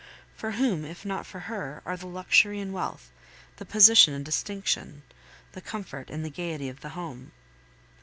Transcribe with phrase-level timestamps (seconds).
[0.35, 3.11] For whom, if not for her, are the luxury and wealth,
[3.57, 5.03] the position and distinction,
[5.51, 7.33] the comfort and the gaiety of the home?